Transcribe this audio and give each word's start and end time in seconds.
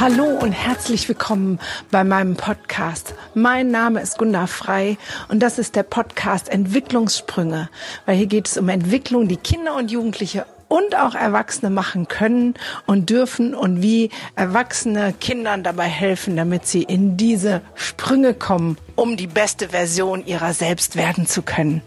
Hallo 0.00 0.24
und 0.24 0.52
herzlich 0.52 1.06
willkommen 1.10 1.60
bei 1.90 2.04
meinem 2.04 2.34
Podcast. 2.34 3.12
Mein 3.34 3.70
Name 3.70 4.00
ist 4.00 4.16
Gunda 4.16 4.46
Frei 4.46 4.96
und 5.28 5.40
das 5.40 5.58
ist 5.58 5.76
der 5.76 5.82
Podcast 5.82 6.48
Entwicklungssprünge, 6.48 7.68
weil 8.06 8.16
hier 8.16 8.26
geht 8.26 8.48
es 8.48 8.56
um 8.56 8.70
Entwicklung, 8.70 9.28
die 9.28 9.36
Kinder 9.36 9.76
und 9.76 9.90
Jugendliche 9.90 10.46
und 10.68 10.96
auch 10.96 11.14
Erwachsene 11.14 11.68
machen 11.68 12.08
können 12.08 12.54
und 12.86 13.10
dürfen 13.10 13.54
und 13.54 13.82
wie 13.82 14.08
Erwachsene 14.36 15.12
Kindern 15.20 15.62
dabei 15.62 15.84
helfen, 15.84 16.34
damit 16.34 16.66
sie 16.66 16.82
in 16.82 17.18
diese 17.18 17.60
Sprünge 17.74 18.32
kommen, 18.32 18.78
um 18.96 19.18
die 19.18 19.26
beste 19.26 19.68
Version 19.68 20.24
ihrer 20.24 20.54
selbst 20.54 20.96
werden 20.96 21.26
zu 21.26 21.42
können. 21.42 21.82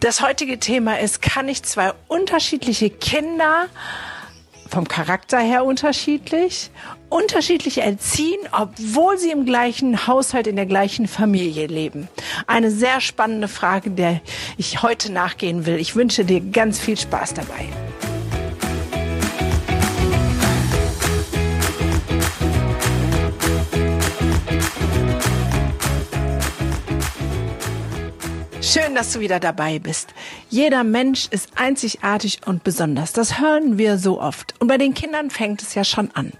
Das 0.00 0.22
heutige 0.22 0.58
Thema 0.58 0.98
ist, 0.98 1.20
kann 1.20 1.46
ich 1.46 1.62
zwei 1.62 1.92
unterschiedliche 2.08 2.88
Kinder 2.88 3.66
vom 4.72 4.88
Charakter 4.88 5.38
her 5.38 5.66
unterschiedlich, 5.66 6.70
unterschiedlich 7.10 7.78
erziehen, 7.82 8.40
obwohl 8.52 9.18
sie 9.18 9.30
im 9.30 9.44
gleichen 9.44 10.06
Haushalt, 10.06 10.46
in 10.46 10.56
der 10.56 10.64
gleichen 10.64 11.06
Familie 11.06 11.66
leben. 11.66 12.08
Eine 12.46 12.70
sehr 12.70 13.02
spannende 13.02 13.48
Frage, 13.48 13.90
der 13.90 14.22
ich 14.56 14.82
heute 14.82 15.12
nachgehen 15.12 15.66
will. 15.66 15.76
Ich 15.76 15.94
wünsche 15.94 16.24
dir 16.24 16.40
ganz 16.40 16.80
viel 16.80 16.96
Spaß 16.96 17.34
dabei. 17.34 17.68
Schön, 28.72 28.94
dass 28.94 29.12
du 29.12 29.20
wieder 29.20 29.38
dabei 29.38 29.78
bist. 29.78 30.14
Jeder 30.48 30.82
Mensch 30.82 31.28
ist 31.30 31.50
einzigartig 31.56 32.40
und 32.46 32.64
besonders. 32.64 33.12
Das 33.12 33.38
hören 33.38 33.76
wir 33.76 33.98
so 33.98 34.18
oft. 34.18 34.54
Und 34.60 34.68
bei 34.68 34.78
den 34.78 34.94
Kindern 34.94 35.28
fängt 35.28 35.60
es 35.60 35.74
ja 35.74 35.84
schon 35.84 36.10
an. 36.12 36.32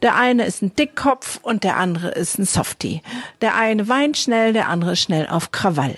Der 0.00 0.14
eine 0.14 0.46
ist 0.46 0.62
ein 0.62 0.76
Dickkopf 0.76 1.40
und 1.42 1.64
der 1.64 1.76
andere 1.76 2.10
ist 2.10 2.38
ein 2.38 2.44
Softie. 2.44 3.02
Der 3.40 3.56
eine 3.56 3.88
weint 3.88 4.16
schnell, 4.16 4.52
der 4.52 4.68
andere 4.68 4.94
schnell 4.94 5.26
auf 5.26 5.50
Krawall. 5.50 5.96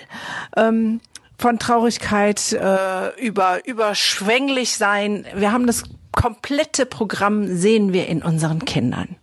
Ähm, 0.57 1.01
von 1.37 1.59
Traurigkeit 1.59 2.51
äh, 2.51 3.23
über 3.23 3.63
überschwänglich 3.67 4.75
sein. 4.75 5.27
Wir 5.35 5.51
haben 5.51 5.67
das 5.67 5.83
komplette 6.19 6.85
Programm 6.85 7.47
sehen 7.47 7.93
wir 7.93 8.07
in 8.07 8.21
unseren 8.21 8.65
Kindern. 8.65 9.15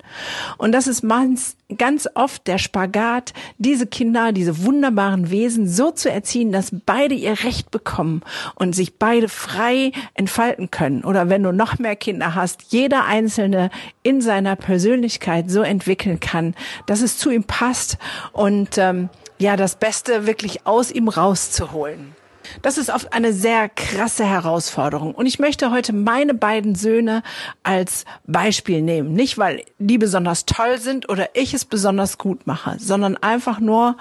Und 0.56 0.72
das 0.72 0.86
ist 0.86 1.02
meins, 1.02 1.58
ganz 1.76 2.08
oft 2.14 2.46
der 2.46 2.56
Spagat, 2.56 3.34
diese 3.58 3.86
Kinder, 3.86 4.32
diese 4.32 4.64
wunderbaren 4.64 5.30
Wesen 5.30 5.68
so 5.68 5.90
zu 5.90 6.10
erziehen, 6.10 6.52
dass 6.52 6.70
beide 6.86 7.14
ihr 7.14 7.44
Recht 7.44 7.70
bekommen 7.70 8.22
und 8.54 8.74
sich 8.74 8.98
beide 8.98 9.28
frei 9.28 9.92
entfalten 10.14 10.70
können. 10.70 11.04
Oder 11.04 11.28
wenn 11.28 11.42
du 11.42 11.52
noch 11.52 11.78
mehr 11.78 11.96
Kinder 11.96 12.34
hast, 12.34 12.72
jeder 12.72 13.04
Einzelne 13.04 13.68
in 14.02 14.22
seiner 14.22 14.56
Persönlichkeit 14.56 15.50
so 15.50 15.60
entwickeln 15.60 16.18
kann, 16.18 16.54
dass 16.86 17.02
es 17.02 17.18
zu 17.18 17.30
ihm 17.30 17.44
passt 17.44 17.98
und 18.32 18.78
ähm, 18.78 19.10
ja, 19.38 19.56
das 19.56 19.76
Beste 19.76 20.26
wirklich 20.26 20.66
aus 20.66 20.90
ihm 20.90 21.08
rauszuholen. 21.08 22.14
Das 22.62 22.78
ist 22.78 22.90
oft 22.90 23.12
eine 23.12 23.32
sehr 23.32 23.68
krasse 23.68 24.24
Herausforderung. 24.24 25.14
Und 25.14 25.26
ich 25.26 25.38
möchte 25.38 25.70
heute 25.70 25.92
meine 25.92 26.34
beiden 26.34 26.74
Söhne 26.74 27.22
als 27.62 28.04
Beispiel 28.26 28.82
nehmen. 28.82 29.12
Nicht, 29.12 29.38
weil 29.38 29.64
die 29.78 29.98
besonders 29.98 30.46
toll 30.46 30.78
sind 30.78 31.08
oder 31.08 31.30
ich 31.34 31.54
es 31.54 31.64
besonders 31.64 32.18
gut 32.18 32.46
mache, 32.46 32.76
sondern 32.78 33.16
einfach 33.16 33.60
nur, 33.60 33.96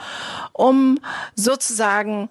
um 0.54 1.00
sozusagen 1.36 2.30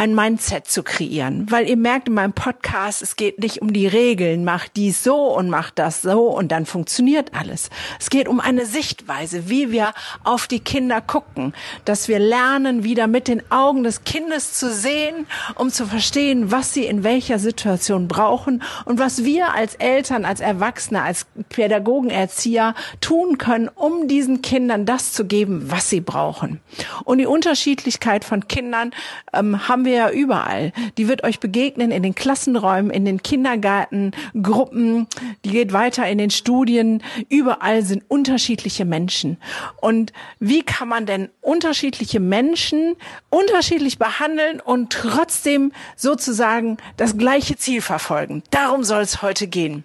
ein 0.00 0.14
Mindset 0.14 0.66
zu 0.66 0.82
kreieren. 0.82 1.46
Weil 1.50 1.68
ihr 1.68 1.76
merkt 1.76 2.08
in 2.08 2.14
meinem 2.14 2.32
Podcast, 2.32 3.02
es 3.02 3.16
geht 3.16 3.38
nicht 3.38 3.60
um 3.60 3.70
die 3.70 3.86
Regeln, 3.86 4.44
mach 4.44 4.66
dies 4.66 5.04
so 5.04 5.26
und 5.36 5.50
mach 5.50 5.70
das 5.70 6.00
so 6.00 6.28
und 6.28 6.50
dann 6.50 6.64
funktioniert 6.64 7.34
alles. 7.34 7.68
Es 7.98 8.08
geht 8.08 8.26
um 8.26 8.40
eine 8.40 8.64
Sichtweise, 8.64 9.50
wie 9.50 9.72
wir 9.72 9.92
auf 10.24 10.46
die 10.46 10.60
Kinder 10.60 11.02
gucken, 11.02 11.52
dass 11.84 12.08
wir 12.08 12.18
lernen, 12.18 12.82
wieder 12.82 13.08
mit 13.08 13.28
den 13.28 13.42
Augen 13.52 13.84
des 13.84 14.04
Kindes 14.04 14.54
zu 14.54 14.72
sehen, 14.72 15.26
um 15.56 15.68
zu 15.68 15.84
verstehen, 15.84 16.50
was 16.50 16.72
sie 16.72 16.86
in 16.86 17.04
welcher 17.04 17.38
Situation 17.38 18.08
brauchen 18.08 18.62
und 18.86 18.98
was 18.98 19.26
wir 19.26 19.52
als 19.52 19.74
Eltern, 19.74 20.24
als 20.24 20.40
Erwachsene, 20.40 21.02
als 21.02 21.26
Pädagogen, 21.50 22.08
Erzieher 22.08 22.74
tun 23.02 23.36
können, 23.36 23.68
um 23.68 24.08
diesen 24.08 24.40
Kindern 24.40 24.86
das 24.86 25.12
zu 25.12 25.26
geben, 25.26 25.70
was 25.70 25.90
sie 25.90 26.00
brauchen. 26.00 26.58
Und 27.04 27.18
die 27.18 27.26
Unterschiedlichkeit 27.26 28.24
von 28.24 28.48
Kindern 28.48 28.92
ähm, 29.34 29.68
haben 29.68 29.84
wir 29.84 29.89
wir 29.90 29.96
ja 29.96 30.10
überall. 30.10 30.72
Die 30.96 31.08
wird 31.08 31.24
euch 31.24 31.40
begegnen 31.40 31.90
in 31.90 32.02
den 32.02 32.14
Klassenräumen, 32.14 32.90
in 32.90 33.04
den 33.04 33.22
Kindergartengruppen, 33.22 35.06
die 35.44 35.50
geht 35.50 35.72
weiter 35.72 36.08
in 36.08 36.18
den 36.18 36.30
Studien. 36.30 37.02
Überall 37.28 37.82
sind 37.82 38.04
unterschiedliche 38.08 38.84
Menschen. 38.84 39.38
Und 39.80 40.12
wie 40.38 40.62
kann 40.62 40.88
man 40.88 41.06
denn 41.06 41.28
unterschiedliche 41.40 42.20
Menschen 42.20 42.96
unterschiedlich 43.28 43.98
behandeln 43.98 44.60
und 44.60 44.92
trotzdem 44.92 45.72
sozusagen 45.96 46.78
das 46.96 47.18
gleiche 47.18 47.56
Ziel 47.56 47.82
verfolgen? 47.82 48.42
Darum 48.50 48.84
soll 48.84 49.02
es 49.02 49.22
heute 49.22 49.46
gehen. 49.46 49.84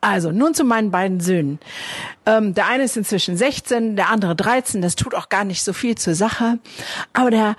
Also, 0.00 0.30
nun 0.30 0.54
zu 0.54 0.64
meinen 0.64 0.90
beiden 0.90 1.20
Söhnen. 1.20 1.58
Ähm, 2.26 2.54
der 2.54 2.66
eine 2.66 2.84
ist 2.84 2.96
inzwischen 2.96 3.36
16, 3.36 3.96
der 3.96 4.10
andere 4.10 4.36
13. 4.36 4.82
Das 4.82 4.94
tut 4.94 5.14
auch 5.14 5.28
gar 5.28 5.44
nicht 5.44 5.62
so 5.62 5.72
viel 5.72 5.96
zur 5.96 6.14
Sache. 6.14 6.58
Aber 7.12 7.30
der 7.30 7.56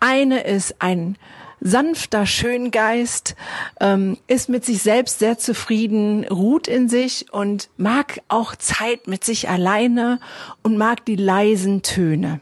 eine 0.00 0.42
ist 0.42 0.76
ein 0.80 1.16
sanfter 1.60 2.26
Schöngeist, 2.26 3.34
ähm, 3.80 4.16
ist 4.26 4.48
mit 4.48 4.64
sich 4.64 4.82
selbst 4.82 5.18
sehr 5.18 5.38
zufrieden, 5.38 6.24
ruht 6.24 6.68
in 6.68 6.88
sich 6.88 7.32
und 7.32 7.68
mag 7.76 8.20
auch 8.28 8.54
Zeit 8.56 9.06
mit 9.08 9.24
sich 9.24 9.48
alleine 9.48 10.20
und 10.62 10.76
mag 10.76 11.04
die 11.04 11.16
leisen 11.16 11.82
Töne. 11.82 12.40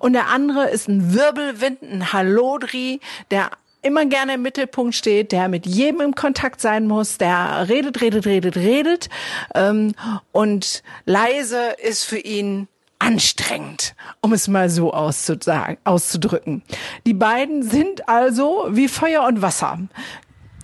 Und 0.00 0.12
der 0.12 0.28
andere 0.28 0.68
ist 0.70 0.88
ein 0.88 1.14
Wirbelwind, 1.14 1.82
ein 1.82 2.12
Hallodri, 2.12 3.00
der 3.30 3.50
immer 3.82 4.06
gerne 4.06 4.34
im 4.34 4.42
Mittelpunkt 4.42 4.94
steht, 4.94 5.32
der 5.32 5.48
mit 5.48 5.66
jedem 5.66 6.00
im 6.00 6.14
Kontakt 6.14 6.60
sein 6.60 6.86
muss, 6.86 7.18
der 7.18 7.66
redet, 7.68 8.00
redet, 8.00 8.26
redet, 8.26 8.56
redet 8.56 9.08
ähm, 9.54 9.94
und 10.30 10.82
leise 11.04 11.74
ist 11.82 12.04
für 12.04 12.18
ihn 12.18 12.68
anstrengend, 13.02 13.94
um 14.20 14.32
es 14.32 14.46
mal 14.46 14.70
so 14.70 14.92
auszudrücken. 14.92 16.62
Die 17.04 17.14
beiden 17.14 17.62
sind 17.62 18.08
also 18.08 18.66
wie 18.70 18.86
Feuer 18.88 19.24
und 19.24 19.42
Wasser. 19.42 19.80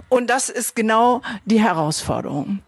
Und 0.08 0.30
das 0.30 0.48
ist 0.48 0.76
genau 0.76 1.20
die 1.44 1.60
Herausforderung. 1.60 2.60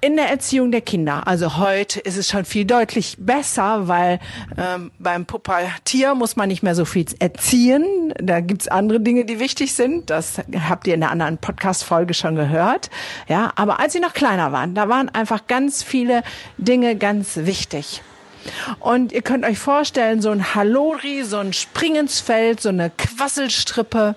In 0.00 0.16
der 0.16 0.30
Erziehung 0.30 0.72
der 0.72 0.80
Kinder, 0.80 1.28
also 1.28 1.58
heute 1.58 2.00
ist 2.00 2.16
es 2.16 2.28
schon 2.28 2.44
viel 2.44 2.64
deutlich 2.64 3.18
besser, 3.20 3.86
weil 3.86 4.18
ähm, 4.56 4.90
beim 4.98 5.26
Pubertier 5.26 6.16
muss 6.16 6.34
man 6.34 6.48
nicht 6.48 6.64
mehr 6.64 6.74
so 6.74 6.84
viel 6.84 7.06
erziehen. 7.20 8.12
Da 8.16 8.40
gibt's 8.40 8.66
andere 8.66 8.98
Dinge, 8.98 9.24
die 9.24 9.38
wichtig 9.38 9.74
sind. 9.74 10.10
Das 10.10 10.40
habt 10.68 10.88
ihr 10.88 10.94
in 10.94 11.04
einer 11.04 11.12
anderen 11.12 11.38
Podcast-Folge 11.38 12.14
schon 12.14 12.34
gehört. 12.34 12.90
Ja, 13.28 13.52
aber 13.54 13.78
als 13.78 13.92
sie 13.92 14.00
noch 14.00 14.12
kleiner 14.12 14.50
waren, 14.50 14.74
da 14.74 14.88
waren 14.88 15.08
einfach 15.08 15.46
ganz 15.46 15.84
viele 15.84 16.24
Dinge 16.58 16.96
ganz 16.96 17.36
wichtig. 17.36 18.02
Und 18.80 19.12
ihr 19.12 19.22
könnt 19.22 19.44
euch 19.44 19.58
vorstellen, 19.58 20.20
so 20.20 20.30
ein 20.30 20.54
Hallori, 20.54 21.24
so 21.24 21.38
ein 21.38 21.52
Springensfeld, 21.52 22.60
so 22.60 22.68
eine 22.68 22.90
Quasselstrippe, 22.90 24.16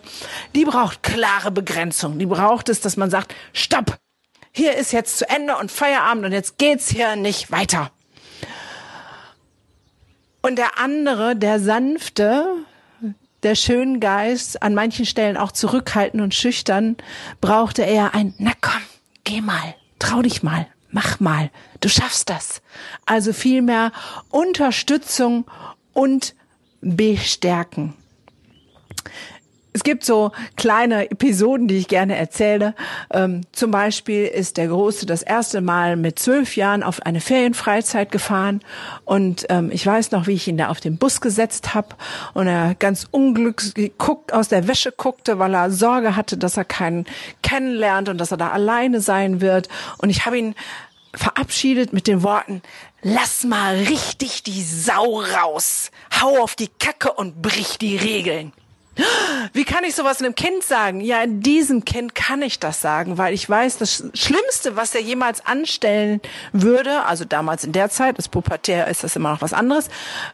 die 0.56 0.66
braucht 0.66 1.04
klare 1.04 1.52
Begrenzung. 1.52 2.20
Die 2.20 2.26
braucht 2.26 2.70
es, 2.70 2.82
dass 2.82 2.98
man 2.98 3.10
sagt, 3.10 3.36
stopp! 3.54 3.98
Hier 4.52 4.76
ist 4.78 4.94
jetzt 4.94 5.18
zu 5.18 5.30
Ende 5.30 5.58
und 5.58 5.70
Feierabend 5.70 6.26
und 6.26 6.32
jetzt 6.32 6.58
geht's 6.58 6.90
hier 6.90 7.18
nicht 7.18 7.52
weiter. 7.52 7.92
Und 10.42 10.58
der 10.58 10.80
andere, 10.80 11.36
der 11.36 11.60
sanfte, 11.60 12.46
der 13.44 13.56
Schöngeist, 13.56 14.64
an 14.64 14.74
manchen 14.74 15.06
Stellen 15.06 15.38
auch 15.38 15.52
zurückhaltend 15.52 16.24
und 16.24 16.34
schüchtern, 16.34 16.98
brauchte 17.42 17.84
er 17.84 18.14
ein, 18.14 18.34
na 18.38 18.52
komm, 18.62 18.82
geh 19.24 19.42
mal, 19.42 19.76
trau 20.00 20.22
dich 20.22 20.42
mal, 20.42 20.68
mach 20.90 21.20
mal, 21.20 21.50
du 21.86 21.90
schaffst 21.90 22.32
das. 22.32 22.64
Also 23.06 23.32
vielmehr 23.32 23.92
Unterstützung 24.30 25.46
und 25.94 26.34
Bestärken. 26.82 27.94
Es 29.72 29.84
gibt 29.84 30.06
so 30.06 30.32
kleine 30.56 31.12
Episoden, 31.12 31.68
die 31.68 31.76
ich 31.76 31.90
gerne 31.90 32.16
erzähle. 32.16 32.76
Ähm, 33.12 33.42
zum 33.52 33.72
Beispiel 33.72 34.26
ist 34.26 34.56
der 34.56 34.70
Große 34.70 35.06
das 35.06 35.22
erste 35.22 35.60
Mal 35.60 35.98
mit 35.98 36.18
zwölf 36.18 36.56
Jahren 36.56 36.82
auf 36.82 37.06
eine 37.06 37.20
Ferienfreizeit 37.20 38.10
gefahren 38.10 38.62
und 39.04 39.46
ähm, 39.50 39.70
ich 39.74 39.86
weiß 39.86 40.12
noch, 40.12 40.28
wie 40.28 40.34
ich 40.34 40.48
ihn 40.48 40.58
da 40.58 40.70
auf 40.70 40.80
den 40.80 40.98
Bus 40.98 41.20
gesetzt 41.20 41.74
habe 41.74 41.90
und 42.34 42.48
er 42.48 42.74
ganz 42.76 43.06
unglücklich 43.12 43.98
guckt, 43.98 44.34
aus 44.34 44.48
der 44.48 44.70
Wäsche 44.70 44.94
guckte, 44.94 45.40
weil 45.40 45.54
er 45.54 45.70
Sorge 45.70 46.16
hatte, 46.16 46.38
dass 46.38 46.56
er 46.56 46.66
keinen 46.66 47.06
kennenlernt 47.44 48.08
und 48.08 48.18
dass 48.18 48.32
er 48.32 48.38
da 48.38 48.52
alleine 48.52 49.02
sein 49.02 49.42
wird. 49.42 49.68
Und 49.98 50.10
ich 50.10 50.26
habe 50.26 50.38
ihn 50.38 50.56
verabschiedet 51.16 51.94
mit 51.94 52.08
den 52.08 52.24
Worten, 52.24 52.62
lass 53.02 53.44
mal 53.44 53.76
richtig 53.76 54.44
die 54.44 54.64
Sau 54.64 55.22
raus, 55.22 55.92
hau 56.22 56.42
auf 56.42 56.56
die 56.56 56.68
Kacke 56.68 57.12
und 57.14 57.42
brich 57.42 57.78
die 57.78 57.98
Regeln. 57.98 58.54
Wie 59.52 59.66
kann 59.66 59.84
ich 59.84 59.96
sowas 59.96 60.20
einem 60.20 60.36
Kind 60.36 60.64
sagen? 60.64 61.02
Ja, 61.02 61.22
in 61.22 61.42
diesem 61.42 61.84
Kind 61.84 62.16
kann 62.16 62.42
ich 62.42 62.60
das 62.60 62.80
sagen, 62.80 63.18
weil 63.18 63.34
ich 63.34 63.50
weiß, 63.50 63.78
das 63.78 64.06
Schlimmste, 64.14 64.76
was 64.78 64.96
er 64.96 65.02
jemals 65.02 65.46
anstellen 65.46 66.22
würde, 66.54 67.04
also 67.04 67.26
damals 67.26 67.66
in 67.66 67.74
der 67.74 67.90
Zeit, 67.90 68.18
das 68.18 68.30
Pubertär 68.30 68.88
ist 68.88 69.04
das 69.04 69.16
immer 69.16 69.32
noch 69.32 69.42
was 69.42 69.54
anderes, 69.54 69.90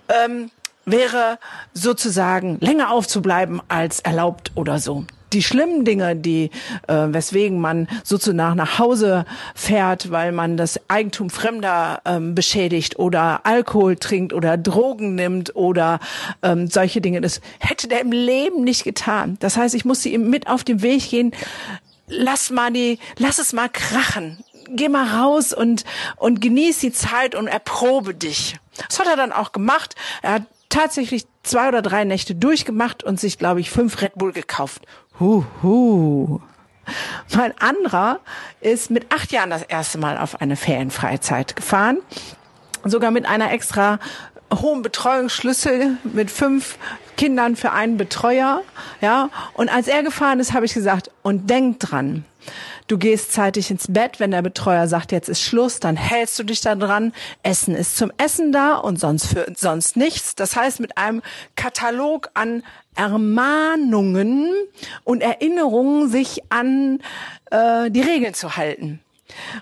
ähm, 0.10 0.52
wäre 0.86 1.40
sozusagen 1.74 2.60
länger 2.60 2.92
aufzubleiben 2.92 3.62
als 3.68 4.00
erlaubt 4.00 4.52
oder 4.56 4.80
so 4.80 5.06
die 5.34 5.44
schlimmen 5.44 5.86
Dinge, 5.86 6.16
die 6.16 6.52
äh, 6.88 7.08
weswegen 7.08 7.60
man 7.60 7.88
sozusagen 8.04 8.58
nach 8.58 8.80
Hause 8.80 9.26
fährt, 9.56 10.12
weil 10.12 10.32
man 10.32 10.58
das 10.58 10.80
Eigentum 10.90 11.30
Fremder 11.30 12.02
ähm, 12.06 12.36
beschädigt 12.36 13.00
oder 13.00 13.46
Alkohol 13.46 13.96
trinkt 13.96 14.34
oder 14.34 14.58
Drogen 14.58 15.16
nimmt 15.16 15.56
oder 15.56 16.00
ähm, 16.42 16.68
solche 16.68 17.02
Dinge, 17.02 17.22
das 17.22 17.42
hätte 17.60 17.88
der 17.88 18.02
im 18.02 18.12
Leben 18.12 18.64
nicht 18.64 18.84
getan. 18.84 19.38
Das 19.40 19.58
heißt, 19.58 19.76
ich 19.76 19.86
musste 19.86 20.10
ihm 20.10 20.30
mit 20.30 20.48
auf 20.48 20.64
den 20.64 20.82
Weg 20.82 21.10
gehen. 21.10 21.32
Lass 22.08 22.50
mal 22.50 22.72
die, 22.72 23.00
lass 23.18 23.40
es 23.40 23.54
mal 23.54 23.70
krachen. 23.70 24.44
Geh 24.74 24.90
mal 24.90 25.08
raus 25.22 25.54
und 25.54 25.84
und 26.18 26.40
genieß 26.40 26.80
die 26.80 26.92
Zeit 26.92 27.36
und 27.36 27.48
erprobe 27.48 28.14
dich. 28.14 28.58
Das 28.88 29.00
hat 29.00 29.08
er 29.08 29.18
dann 29.18 29.32
auch 29.32 29.52
gemacht. 29.52 29.96
Er 30.22 30.34
hat 30.34 30.44
tatsächlich 30.72 31.26
zwei 31.44 31.68
oder 31.68 31.82
drei 31.82 32.04
Nächte 32.04 32.34
durchgemacht 32.34 33.04
und 33.04 33.20
sich, 33.20 33.38
glaube 33.38 33.60
ich, 33.60 33.70
fünf 33.70 34.02
Red 34.02 34.16
Bull 34.16 34.32
gekauft. 34.32 34.86
Huhu. 35.20 36.40
Mein 37.36 37.58
anderer 37.60 38.20
ist 38.60 38.90
mit 38.90 39.14
acht 39.14 39.32
Jahren 39.32 39.52
das 39.52 39.62
erste 39.62 39.98
Mal 39.98 40.18
auf 40.18 40.42
eine 40.42 40.56
Ferienfreizeit 40.56 41.56
gefahren. 41.56 42.00
Sogar 42.84 43.12
mit 43.12 43.28
einer 43.28 43.52
extra 43.52 44.00
hohen 44.52 44.82
Betreuungsschlüssel 44.82 45.98
mit 46.04 46.32
fünf 46.32 46.78
Kindern 47.18 47.56
für 47.56 47.72
einen 47.72 47.98
Betreuer, 47.98 48.64
ja. 49.02 49.30
Und 49.54 49.70
als 49.70 49.88
er 49.88 50.04
gefahren 50.04 50.40
ist, 50.40 50.54
habe 50.54 50.66
ich 50.66 50.74
gesagt, 50.74 51.12
und 51.22 51.50
denk 51.50 51.80
dran, 51.80 52.26
Du 52.88 52.98
gehst 52.98 53.32
zeitig 53.32 53.72
ins 53.72 53.88
Bett, 53.88 54.20
wenn 54.20 54.32
der 54.32 54.42
Betreuer 54.42 54.86
sagt, 54.88 55.14
jetzt 55.14 55.30
ist 55.30 55.42
Schluss, 55.42 55.80
dann 55.80 55.96
hältst 55.96 56.38
du 56.40 56.44
dich 56.44 56.60
da 56.60 56.76
dran. 56.76 57.14
Essen 57.42 57.74
ist 57.74 57.96
zum 57.96 58.12
Essen 58.18 58.52
da 58.52 58.76
und 58.76 59.00
sonst 59.00 59.28
für 59.28 59.46
sonst 59.56 59.96
nichts. 59.96 60.36
Das 60.36 60.58
heißt, 60.58 60.82
mit 60.82 60.98
einem 60.98 61.22
Katalog 61.56 62.30
an 62.34 62.64
Ermahnungen 62.96 64.52
und 65.06 65.22
Erinnerungen 65.22 66.10
sich 66.10 66.42
an 66.50 67.00
äh, 67.50 67.90
die 67.90 68.02
Regeln 68.02 68.34
zu 68.34 68.58
halten. 68.58 69.00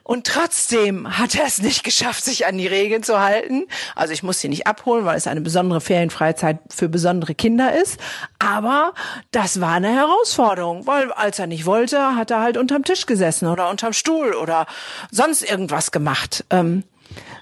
Und 0.04 0.27
trotzdem 0.27 1.18
hat 1.18 1.36
er 1.36 1.45
es 1.45 1.62
nicht 1.62 1.83
geschafft, 1.83 2.24
sich 2.24 2.45
an 2.45 2.57
die 2.57 2.68
Regeln 2.68 3.04
zu 3.04 3.19
halten. 3.19 3.66
Also 3.95 4.13
ich 4.13 4.24
muss 4.24 4.39
sie 4.39 4.50
nicht 4.50 4.68
abholen, 4.68 5.06
weil 5.06 5.18
es 5.18 5.27
eine 5.27 5.42
besondere 5.42 5.81
Ferienfreizeit 5.81 6.60
für 6.69 6.89
besondere 6.89 7.36
Kinder 7.36 7.75
ist. 7.75 8.00
Aber 8.39 8.94
das 9.31 9.62
war 9.62 9.74
eine 9.74 9.94
Herausforderung, 9.94 10.88
weil 10.88 11.12
als 11.12 11.39
er 11.39 11.48
nicht 11.48 11.66
wollte, 11.66 12.16
hat 12.16 12.31
er 12.31 12.42
halt 12.42 12.57
unterm 12.57 12.83
Tisch 12.83 13.06
gesessen 13.06 13.48
oder 13.48 13.69
unterm 13.69 13.94
Stuhl 13.94 14.33
oder 14.33 14.66
sonst 15.12 15.42
irgendwas 15.42 15.92
gemacht. 15.92 16.45
Ähm, 16.50 16.83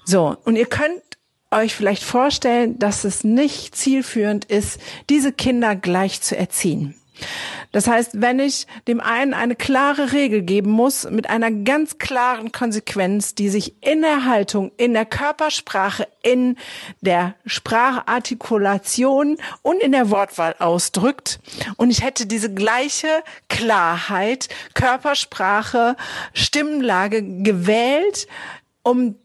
so, 0.05 0.37
und 0.45 0.55
ihr 0.55 0.67
könnt 0.67 1.01
euch 1.51 1.75
vielleicht 1.75 2.03
vorstellen, 2.03 2.77
dass 2.79 3.03
es 3.03 3.23
nicht 3.23 3.75
zielführend 3.75 4.45
ist, 4.45 4.79
diese 5.09 5.31
Kinder 5.31 5.75
gleich 5.75 6.21
zu 6.21 6.37
erziehen. 6.37 6.95
Das 7.71 7.87
heißt, 7.87 8.21
wenn 8.21 8.39
ich 8.39 8.65
dem 8.87 8.99
einen 8.99 9.33
eine 9.33 9.55
klare 9.55 10.13
Regel 10.13 10.41
geben 10.41 10.71
muss, 10.71 11.09
mit 11.09 11.29
einer 11.29 11.51
ganz 11.51 11.97
klaren 11.97 12.51
Konsequenz, 12.51 13.35
die 13.35 13.49
sich 13.49 13.83
in 13.83 14.01
der 14.01 14.25
Haltung, 14.25 14.71
in 14.77 14.93
der 14.93 15.05
Körpersprache, 15.05 16.07
in 16.23 16.57
der 17.01 17.35
Sprachartikulation 17.45 19.37
und 19.61 19.81
in 19.81 19.91
der 19.91 20.09
Wortwahl 20.09 20.55
ausdrückt, 20.59 21.39
und 21.75 21.91
ich 21.91 22.03
hätte 22.03 22.25
diese 22.25 22.53
gleiche 22.53 23.23
Klarheit, 23.49 24.49
Körpersprache, 24.73 25.95
Stimmenlage 26.33 27.23
gewählt, 27.43 28.27
um 28.83 29.15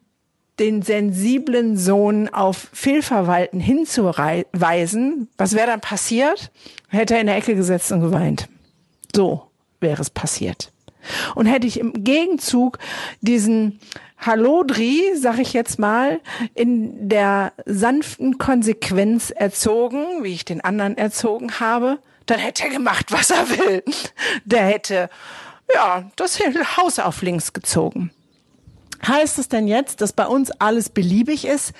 den 0.58 0.82
sensiblen 0.82 1.76
Sohn 1.76 2.28
auf 2.28 2.68
Fehlverwalten 2.72 3.58
hinzuweisen, 3.60 5.28
was 5.38 5.54
wäre 5.54 5.66
dann 5.68 5.80
passiert? 5.80 6.50
Hätte 6.88 7.14
er 7.14 7.20
in 7.20 7.26
der 7.26 7.36
Ecke 7.36 7.54
gesetzt 7.54 7.90
und 7.92 8.00
geweint. 8.00 8.48
So 9.14 9.50
wäre 9.80 10.00
es 10.00 10.10
passiert. 10.10 10.70
Und 11.34 11.46
hätte 11.46 11.66
ich 11.66 11.80
im 11.80 12.04
Gegenzug 12.04 12.78
diesen 13.20 13.80
Hallodri, 14.18 15.14
sag 15.16 15.38
ich 15.38 15.52
jetzt 15.52 15.78
mal, 15.78 16.20
in 16.54 17.08
der 17.08 17.52
sanften 17.66 18.38
Konsequenz 18.38 19.30
erzogen, 19.30 20.22
wie 20.22 20.32
ich 20.32 20.44
den 20.44 20.60
anderen 20.60 20.96
erzogen 20.96 21.58
habe, 21.58 21.98
dann 22.26 22.38
hätte 22.38 22.64
er 22.64 22.70
gemacht, 22.70 23.10
was 23.10 23.30
er 23.30 23.48
will. 23.48 23.82
Der 24.44 24.62
hätte, 24.62 25.10
ja, 25.74 26.08
das 26.14 26.38
Haus 26.76 26.98
auf 27.00 27.22
links 27.22 27.52
gezogen. 27.52 28.12
Heißt 29.06 29.38
es 29.38 29.48
denn 29.48 29.66
jetzt, 29.66 30.00
dass 30.00 30.12
bei 30.12 30.26
uns 30.26 30.50
alles 30.52 30.88
beliebig 30.88 31.46
ist? 31.46 31.72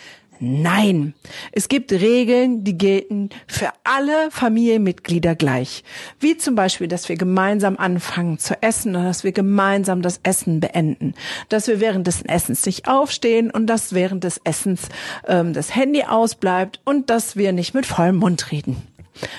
Nein, 0.45 1.15
es 1.53 1.69
gibt 1.69 1.93
Regeln, 1.93 2.65
die 2.65 2.77
gelten 2.77 3.31
für 3.47 3.69
alle 3.85 4.29
Familienmitglieder 4.33 5.37
gleich. 5.37 5.85
Wie 6.19 6.37
zum 6.37 6.57
Beispiel, 6.57 6.89
dass 6.89 7.09
wir 7.09 7.15
gemeinsam 7.15 7.77
anfangen 7.77 8.41
zu 8.41 8.61
essen 8.61 8.97
oder 8.97 9.05
dass 9.05 9.23
wir 9.23 9.31
gemeinsam 9.31 10.03
das 10.03 10.19
Essen 10.25 10.59
beenden. 10.59 11.15
Dass 11.49 11.69
wir 11.69 11.79
während 11.79 12.09
des 12.09 12.23
Essens 12.23 12.67
nicht 12.67 12.89
aufstehen 12.89 13.53
und 13.53 13.69
dass 13.69 13.93
während 13.93 14.25
des 14.25 14.41
Essens 14.43 14.89
ähm, 15.29 15.53
das 15.53 15.77
Handy 15.77 16.03
ausbleibt 16.03 16.81
und 16.85 17.09
dass 17.09 17.37
wir 17.37 17.53
nicht 17.53 17.73
mit 17.73 17.87
vollem 17.87 18.17
Mund 18.17 18.51
reden. 18.51 18.83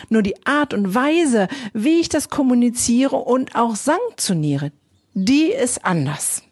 Nur 0.07 0.21
die 0.21 0.45
Art 0.45 0.73
und 0.73 0.95
Weise, 0.95 1.49
wie 1.73 1.99
ich 1.99 2.07
das 2.07 2.29
kommuniziere 2.29 3.17
und 3.17 3.57
auch 3.57 3.75
sanktioniere, 3.75 4.71
die 5.13 5.47
ist 5.47 5.83
anders. 5.83 6.43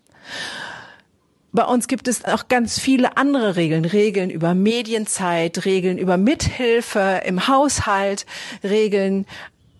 Bei 1.53 1.65
uns 1.65 1.88
gibt 1.88 2.07
es 2.07 2.24
auch 2.24 2.48
ganz 2.48 2.80
viele 2.80 3.18
andere 3.18 3.57
Regeln. 3.57 3.83
Regeln 3.83 4.30
über 4.30 4.53
Medienzeit, 4.53 5.65
Regeln 5.65 5.98
über 5.98 6.18
Mithilfe 6.18 7.21
im 7.25 7.48
Haushalt, 7.48 8.25
Regeln 8.63 9.25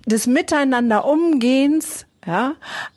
des 0.06 0.27
Miteinanderumgehens, 0.27 2.06
ja. 2.25 2.56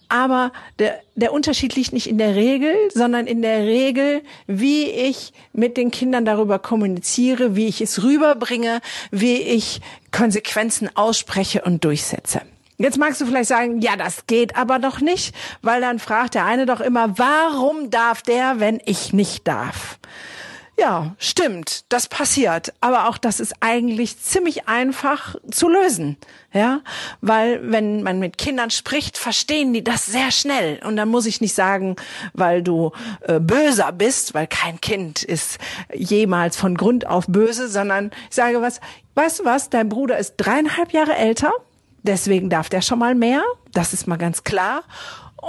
Aber 0.09 0.53
der, 0.79 1.01
der 1.15 1.33
Unterschied 1.33 1.75
liegt 1.77 1.93
nicht 1.93 2.09
in 2.09 2.19
der 2.19 2.35
Regel, 2.35 2.75
sondern 2.93 3.27
in 3.27 3.43
der 3.43 3.65
Regel, 3.65 4.23
wie 4.47 4.85
ich 4.85 5.33
mit 5.53 5.77
den 5.77 5.91
Kindern 5.91 6.25
darüber 6.25 6.59
kommuniziere, 6.59 7.57
wie 7.57 7.67
ich 7.67 7.81
es 7.81 8.03
rüberbringe, 8.03 8.81
wie 9.11 9.39
ich 9.39 9.81
Konsequenzen 10.13 10.95
ausspreche 10.95 11.63
und 11.63 11.85
durchsetze. 11.85 12.43
Jetzt 12.77 12.99
magst 12.99 13.21
du 13.21 13.27
vielleicht 13.27 13.49
sagen, 13.49 13.81
ja, 13.81 13.97
das 13.97 14.27
geht 14.27 14.57
aber 14.57 14.79
doch 14.79 15.01
nicht, 15.01 15.35
weil 15.63 15.81
dann 15.81 15.99
fragt 15.99 16.35
der 16.35 16.45
eine 16.45 16.67
doch 16.67 16.81
immer, 16.81 17.19
warum 17.19 17.91
darf 17.91 18.23
der, 18.23 18.59
wenn 18.59 18.81
ich 18.85 19.13
nicht 19.13 19.47
darf? 19.47 19.99
Ja, 20.77 21.15
stimmt, 21.19 21.85
das 21.93 22.09
passiert. 22.09 22.73
Aber 22.81 23.09
auch 23.09 23.17
das 23.17 23.39
ist 23.39 23.55
eigentlich 23.61 24.19
ziemlich 24.19 24.67
einfach 24.67 25.37
zu 25.49 25.69
lösen. 25.69 26.17
Ja, 26.53 26.81
weil 27.21 27.61
wenn 27.71 28.03
man 28.03 28.19
mit 28.19 28.39
Kindern 28.39 28.71
spricht, 28.71 29.17
verstehen 29.17 29.73
die 29.73 29.85
das 29.85 30.07
sehr 30.07 30.33
schnell. 30.33 30.81
Und 30.85 30.97
dann 30.97 31.09
muss 31.09 31.27
ich 31.27 31.41
nicht 31.41 31.55
sagen, 31.55 31.95
weil 32.33 32.63
du 32.63 32.91
äh, 33.23 33.39
böser 33.39 33.93
bist, 33.93 34.35
weil 34.35 34.49
kein 34.49 34.81
Kind 34.81 35.23
ist 35.23 35.59
jemals 35.93 36.57
von 36.57 36.77
Grund 36.77 37.07
auf 37.07 37.27
böse, 37.29 37.69
sondern 37.69 38.11
ich 38.29 38.35
sage 38.35 38.61
was, 38.61 38.81
weißt 39.15 39.41
du 39.41 39.45
was, 39.45 39.71
dein 39.71 39.89
Bruder 39.89 40.19
ist 40.19 40.35
dreieinhalb 40.39 40.93
Jahre 40.93 41.15
älter 41.15 41.53
Deswegen 42.05 42.51
darf 42.51 42.69
der 42.69 42.83
schon 42.83 42.99
mal 42.99 43.15
mehr. 43.15 43.43
Das 43.73 43.93
ist 43.93 44.07
mal 44.07 44.17
ganz 44.17 44.45
klar. 44.45 44.83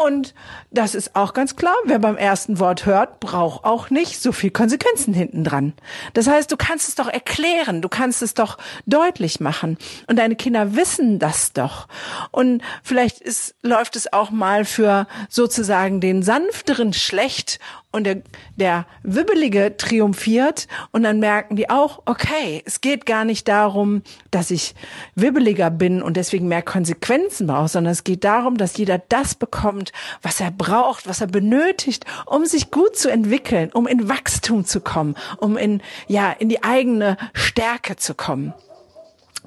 Und 0.04 0.34
das 0.72 0.96
ist 0.96 1.16
auch 1.16 1.34
ganz 1.34 1.56
klar, 1.56 1.76
wer 1.86 2.00
beim 2.00 2.18
ersten 2.18 2.60
Wort 2.60 2.86
hört, 2.86 3.20
braucht 3.20 3.64
auch 3.64 3.90
nicht 3.90 4.22
so 4.22 4.32
viel 4.32 4.52
Konsequenzen 4.52 5.14
hinten 5.14 5.44
dran. 5.44 5.74
Das 6.14 6.28
heißt, 6.28 6.52
du 6.52 6.58
kannst 6.58 6.90
es 6.90 6.96
doch 6.96 7.08
erklären, 7.08 7.82
du 7.82 7.90
kannst 7.90 8.22
es 8.22 8.34
doch 8.34 8.58
deutlich 8.86 9.40
machen. 9.40 9.78
Und 10.08 10.18
deine 10.18 10.36
Kinder 10.36 10.76
wissen 10.76 11.20
das 11.20 11.54
doch. 11.54 11.88
Und 12.32 12.62
vielleicht 12.84 13.22
ist, 13.22 13.56
läuft 13.62 13.96
es 13.96 14.12
auch 14.12 14.32
mal 14.32 14.66
für 14.66 15.08
sozusagen 15.30 16.02
den 16.02 16.24
sanfteren 16.24 16.94
schlecht 16.94 17.60
und 17.96 18.04
der, 18.04 18.18
der 18.58 18.86
Wibbelige 19.04 19.78
triumphiert 19.78 20.68
und 20.92 21.04
dann 21.04 21.20
merken 21.20 21.56
die 21.56 21.70
auch, 21.70 22.02
okay, 22.06 22.62
es 22.66 22.82
geht 22.82 23.06
gar 23.06 23.24
nicht 23.24 23.48
darum, 23.48 24.04
dass 24.32 24.52
ich 24.52 24.76
wibbeliger 25.16 25.70
bin 25.70 26.02
und 26.02 26.18
deswegen 26.18 26.50
mehr 26.50 26.62
Konsequenzen 26.62 27.48
brauche, 27.48 27.70
sondern 27.70 27.94
es 27.94 28.04
geht 28.04 28.26
darum, 28.26 28.58
dass 28.58 28.76
jeder 28.76 28.98
das 28.98 29.36
bekommt, 29.36 29.85
was 30.22 30.40
er 30.40 30.52
braucht, 30.52 31.08
was 31.08 31.22
er 31.22 31.28
benötigt, 31.28 32.06
um 32.26 32.46
sich 32.46 32.72
gut 32.72 32.98
zu 32.98 33.10
entwickeln, 33.10 33.72
um 33.74 33.88
in 33.88 34.10
Wachstum 34.10 34.66
zu 34.66 34.82
kommen, 34.82 35.16
um 35.38 35.58
in, 35.58 35.82
ja, 36.08 36.32
in 36.32 36.50
die 36.50 36.64
eigene 36.64 37.18
Stärke 37.34 37.96
zu 37.96 38.14
kommen. 38.14 38.54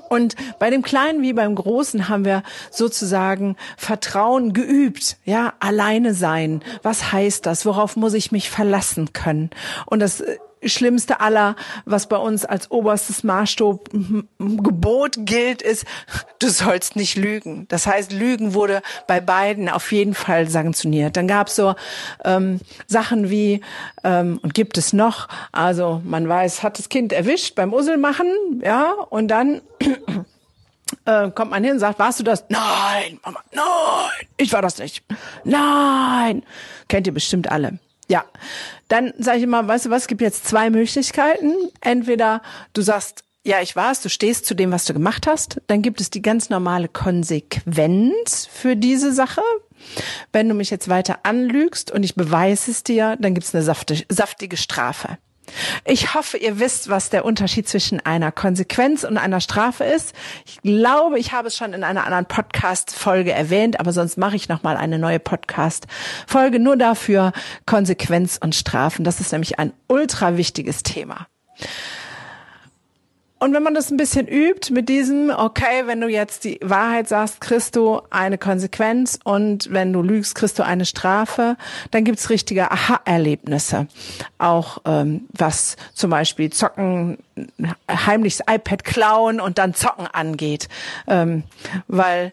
Und 0.09 0.37
bei 0.59 0.71
dem 0.71 0.83
Kleinen 0.83 1.23
wie 1.23 1.33
beim 1.33 1.55
Großen 1.55 2.09
haben 2.09 2.25
wir 2.25 2.43
sozusagen 2.71 3.57
Vertrauen 3.77 4.53
geübt, 4.53 5.17
ja, 5.25 5.55
alleine 5.61 6.15
sein. 6.15 6.63
Was 6.83 7.13
heißt 7.13 7.47
das? 7.47 7.67
Worauf 7.67 7.97
muss 7.97 8.15
ich 8.15 8.33
mich 8.33 8.51
verlassen 8.51 9.13
können? 9.13 9.51
Und 9.87 10.01
das 10.01 10.23
Schlimmste 10.65 11.21
aller, 11.21 11.57
was 11.85 12.09
bei 12.09 12.17
uns 12.17 12.45
als 12.45 12.71
oberstes 12.71 13.25
Maßstab 13.25 13.91
Gebot 14.39 15.17
gilt, 15.19 15.63
ist, 15.63 15.85
du 16.39 16.49
sollst 16.49 16.97
nicht 16.97 17.17
lügen. 17.17 17.67
Das 17.69 17.87
heißt, 17.87 18.13
Lügen 18.13 18.55
wurde 18.55 18.83
bei 19.07 19.21
beiden 19.21 19.69
auf 19.69 19.93
jeden 19.93 20.15
Fall 20.15 20.49
sanktioniert. 20.49 21.17
Dann 21.17 21.29
gab 21.29 21.49
es 21.49 21.57
so 21.57 21.75
ähm, 22.25 22.61
Sachen 22.87 23.31
wie, 23.31 23.61
ähm, 24.05 24.39
und 24.43 24.55
gibt 24.55 24.79
es 24.79 24.93
noch, 24.93 25.29
also 25.53 26.03
man 26.05 26.29
weiß, 26.29 26.63
hat 26.63 26.79
das 26.79 26.89
Kind 26.89 27.13
erwischt 27.13 27.55
beim 27.55 27.73
Usselmachen, 27.73 28.63
ja, 28.65 28.93
und 29.11 29.29
dann 29.29 29.61
äh, 31.05 31.31
kommt 31.31 31.51
man 31.51 31.65
hin 31.65 31.75
und 31.75 31.79
sagt, 31.79 31.99
warst 31.99 32.21
du 32.21 32.25
das? 32.25 32.45
Nein, 32.49 33.19
Mama, 33.25 33.41
nein, 33.53 34.29
ich 34.37 34.53
war 34.53 34.63
das 34.63 34.79
nicht. 34.79 35.05
Nein. 35.45 36.43
Kennt 36.89 37.07
ihr 37.07 37.15
bestimmt 37.15 37.51
alle. 37.51 37.79
Ja, 38.09 38.25
dann 38.89 39.13
sage 39.19 39.39
ich 39.39 39.45
immer, 39.45 39.67
weißt 39.69 39.87
du 39.87 39.91
was, 39.91 40.03
es 40.03 40.09
gibt 40.09 40.23
jetzt 40.23 40.47
zwei 40.47 40.71
Möglichkeiten. 40.71 41.53
Entweder 41.81 42.43
du 42.73 42.81
sagst, 42.83 43.25
ja, 43.45 43.61
ich 43.63 43.77
war's, 43.77 44.03
du 44.03 44.09
stehst 44.09 44.47
zu 44.47 44.55
dem, 44.55 44.73
was 44.73 44.85
du 44.85 44.93
gemacht 44.93 45.27
hast. 45.27 45.61
Dann 45.67 45.83
gibt 45.83 46.01
es 46.01 46.11
die 46.11 46.23
ganz 46.23 46.51
normale 46.51 46.89
Konsequenz 46.89 48.49
für 48.51 48.77
diese 48.77 49.13
Sache. 49.13 49.43
Wenn 50.33 50.49
du 50.49 50.55
mich 50.55 50.71
jetzt 50.71 50.89
weiter 50.89 51.21
anlügst 51.23 51.91
und 51.91 52.03
ich 52.03 52.15
beweise 52.15 52.71
es 52.71 52.83
dir, 52.83 53.17
dann 53.21 53.35
gibt 53.35 53.47
es 53.47 53.55
eine 53.55 53.63
saftige, 53.63 54.05
saftige 54.09 54.57
Strafe. 54.57 55.19
Ich 55.91 56.13
hoffe, 56.13 56.37
ihr 56.37 56.61
wisst, 56.61 56.91
was 56.91 57.09
der 57.09 57.25
Unterschied 57.25 57.67
zwischen 57.67 58.05
einer 58.05 58.31
Konsequenz 58.31 59.05
und 59.05 59.17
einer 59.17 59.41
Strafe 59.41 59.85
ist. 59.85 60.15
Ich 60.45 60.61
glaube, 60.61 61.19
ich 61.19 61.33
habe 61.33 61.49
es 61.49 61.57
schon 61.57 61.73
in 61.73 61.83
einer 61.83 62.05
anderen 62.05 62.27
Podcast-Folge 62.27 63.33
erwähnt, 63.33 63.81
aber 63.81 63.95
sonst 63.95 64.19
mache 64.19 64.37
ich 64.37 64.51
nochmal 64.51 64.77
eine 64.77 64.99
neue 64.99 65.19
Podcast-Folge 65.19 66.59
nur 66.59 66.77
dafür 66.77 67.33
Konsequenz 67.65 68.39
und 68.39 68.55
Strafen. 68.55 69.03
Das 69.03 69.19
ist 69.19 69.33
nämlich 69.33 69.59
ein 69.59 69.73
ultra 69.87 70.37
wichtiges 70.37 70.83
Thema. 70.83 71.27
Und 73.39 73.55
wenn 73.55 73.63
man 73.63 73.75
das 73.75 73.91
ein 73.91 73.97
bisschen 73.97 74.27
übt 74.27 74.73
mit 74.73 74.89
diesem, 74.89 75.31
okay, 75.31 75.87
wenn 75.87 76.01
du 76.01 76.09
jetzt 76.09 76.45
die 76.45 76.59
Wahrheit 76.63 77.09
sagst, 77.09 77.41
kriegst 77.41 77.77
du 77.77 78.01
eine 78.11 78.37
Konsequenz 78.37 79.19
und 79.23 79.73
wenn 79.73 79.93
du 79.93 80.03
lügst, 80.03 80.35
kriegst 80.35 80.59
du 80.59 80.65
eine 80.65 80.85
Strafe, 80.85 81.57
dann 81.91 82.05
gibt's 82.05 82.31
richtige 82.31 82.71
Aha-Erlebnisse. 82.71 83.87
Auch 84.39 84.79
ähm, 84.85 85.27
was 85.33 85.77
zum 85.95 86.11
Beispiel 86.11 86.51
Zocken, 86.51 87.19
heimlich 87.89 88.39
das 88.39 88.55
iPad 88.55 88.83
klauen 88.85 89.41
und 89.41 89.59
dann 89.59 89.75
Zocken 89.75 90.07
angeht. 90.07 90.69
Ähm, 91.07 91.45
weil 91.87 92.33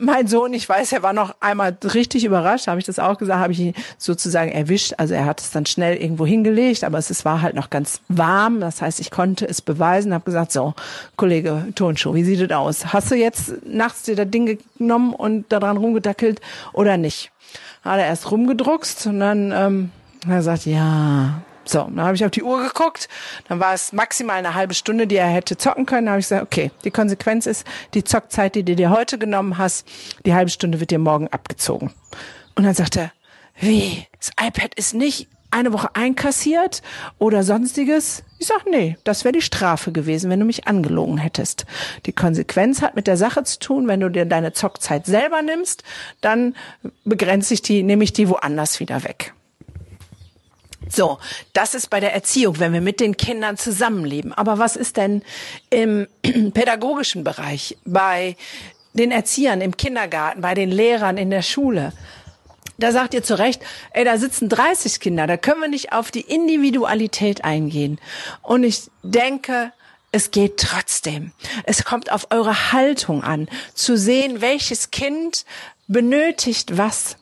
mein 0.00 0.26
Sohn, 0.26 0.52
ich 0.52 0.68
weiß, 0.68 0.92
er 0.92 1.02
war 1.02 1.12
noch 1.12 1.34
einmal 1.40 1.76
richtig 1.82 2.24
überrascht, 2.24 2.66
habe 2.66 2.80
ich 2.80 2.86
das 2.86 2.98
auch 2.98 3.18
gesagt, 3.18 3.40
habe 3.40 3.52
ich 3.52 3.60
ihn 3.60 3.74
sozusagen 3.98 4.52
erwischt. 4.52 4.94
Also 4.98 5.14
er 5.14 5.26
hat 5.26 5.40
es 5.40 5.50
dann 5.50 5.66
schnell 5.66 5.96
irgendwo 5.96 6.26
hingelegt, 6.26 6.84
aber 6.84 6.98
es 6.98 7.24
war 7.24 7.42
halt 7.42 7.54
noch 7.54 7.70
ganz 7.70 8.00
warm. 8.08 8.60
Das 8.60 8.82
heißt, 8.82 9.00
ich 9.00 9.10
konnte 9.10 9.48
es 9.48 9.62
beweisen, 9.62 10.14
habe 10.14 10.24
gesagt, 10.24 10.52
so, 10.52 10.74
Kollege 11.16 11.66
Tonschuh, 11.74 12.14
wie 12.14 12.24
sieht 12.24 12.40
das 12.40 12.56
aus? 12.56 12.92
Hast 12.92 13.10
du 13.10 13.14
jetzt 13.14 13.66
nachts 13.66 14.02
dir 14.02 14.16
das 14.16 14.30
Ding 14.30 14.58
genommen 14.78 15.12
und 15.12 15.50
daran 15.50 15.76
rumgedackelt 15.76 16.40
oder 16.72 16.96
nicht? 16.96 17.30
Hat 17.82 17.98
er 17.98 18.06
erst 18.06 18.30
rumgedruckst 18.30 19.06
und 19.06 19.20
dann 19.20 19.52
ähm, 19.52 19.90
hat 20.24 20.30
er 20.30 20.36
gesagt, 20.38 20.66
ja, 20.66 21.42
so, 21.68 21.80
dann 21.80 22.00
habe 22.00 22.14
ich 22.14 22.24
auf 22.24 22.30
die 22.30 22.42
Uhr 22.42 22.62
geguckt, 22.62 23.08
dann 23.48 23.60
war 23.60 23.74
es 23.74 23.92
maximal 23.92 24.36
eine 24.36 24.54
halbe 24.54 24.74
Stunde, 24.74 25.06
die 25.06 25.16
er 25.16 25.26
hätte 25.26 25.56
zocken 25.56 25.86
können. 25.86 26.06
Dann 26.06 26.12
habe 26.12 26.20
ich 26.20 26.26
gesagt, 26.26 26.42
okay, 26.42 26.70
die 26.84 26.90
Konsequenz 26.90 27.46
ist, 27.46 27.66
die 27.94 28.04
Zockzeit, 28.04 28.54
die 28.54 28.64
du 28.64 28.76
dir 28.76 28.90
heute 28.90 29.18
genommen 29.18 29.58
hast, 29.58 29.86
die 30.24 30.34
halbe 30.34 30.50
Stunde 30.50 30.80
wird 30.80 30.90
dir 30.90 30.98
morgen 30.98 31.28
abgezogen. 31.28 31.92
Und 32.54 32.64
dann 32.64 32.74
sagt 32.74 32.96
er, 32.96 33.12
wie, 33.60 34.06
das 34.18 34.30
iPad 34.40 34.74
ist 34.74 34.94
nicht 34.94 35.28
eine 35.50 35.72
Woche 35.72 35.94
einkassiert 35.94 36.82
oder 37.18 37.44
sonstiges? 37.44 38.24
Ich 38.38 38.48
sag, 38.48 38.66
nee, 38.66 38.96
das 39.04 39.24
wäre 39.24 39.32
die 39.32 39.40
Strafe 39.40 39.92
gewesen, 39.92 40.28
wenn 40.28 40.40
du 40.40 40.46
mich 40.46 40.66
angelogen 40.66 41.16
hättest. 41.16 41.64
Die 42.06 42.12
Konsequenz 42.12 42.82
hat 42.82 42.96
mit 42.96 43.06
der 43.06 43.16
Sache 43.16 43.44
zu 43.44 43.58
tun, 43.60 43.86
wenn 43.86 44.00
du 44.00 44.10
dir 44.10 44.24
deine 44.24 44.52
Zockzeit 44.52 45.06
selber 45.06 45.42
nimmst, 45.42 45.84
dann 46.20 46.56
begrenze 47.04 47.54
ich 47.54 47.62
die, 47.62 47.82
nehme 47.82 48.04
ich 48.04 48.12
die 48.12 48.28
woanders 48.28 48.80
wieder 48.80 49.04
weg. 49.04 49.32
So, 50.88 51.18
das 51.52 51.74
ist 51.74 51.90
bei 51.90 52.00
der 52.00 52.14
Erziehung, 52.14 52.58
wenn 52.58 52.72
wir 52.72 52.80
mit 52.80 53.00
den 53.00 53.16
Kindern 53.16 53.56
zusammenleben. 53.56 54.32
Aber 54.32 54.58
was 54.58 54.76
ist 54.76 54.96
denn 54.96 55.22
im 55.70 56.06
pädagogischen 56.52 57.24
Bereich, 57.24 57.76
bei 57.84 58.36
den 58.92 59.10
Erziehern 59.10 59.60
im 59.60 59.76
Kindergarten, 59.76 60.40
bei 60.40 60.54
den 60.54 60.70
Lehrern 60.70 61.16
in 61.16 61.30
der 61.30 61.42
Schule? 61.42 61.92
Da 62.78 62.90
sagt 62.90 63.14
ihr 63.14 63.22
zu 63.22 63.38
Recht, 63.38 63.62
ey, 63.92 64.04
da 64.04 64.18
sitzen 64.18 64.48
30 64.48 64.98
Kinder, 64.98 65.26
da 65.26 65.36
können 65.36 65.60
wir 65.60 65.68
nicht 65.68 65.92
auf 65.92 66.10
die 66.10 66.22
Individualität 66.22 67.44
eingehen. 67.44 68.00
Und 68.42 68.64
ich 68.64 68.90
denke, 69.02 69.72
es 70.10 70.30
geht 70.30 70.58
trotzdem. 70.58 71.32
Es 71.64 71.84
kommt 71.84 72.10
auf 72.10 72.28
eure 72.30 72.72
Haltung 72.72 73.22
an, 73.22 73.48
zu 73.74 73.96
sehen, 73.96 74.40
welches 74.40 74.90
Kind 74.90 75.44
benötigt 75.86 76.76
was. 76.76 77.16